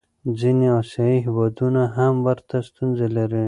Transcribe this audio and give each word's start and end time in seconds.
ځینې 0.39 0.67
آسیایي 0.81 1.17
هېوادونه 1.27 1.81
هم 1.97 2.13
ورته 2.27 2.55
ستونزې 2.69 3.07
لري. 3.17 3.39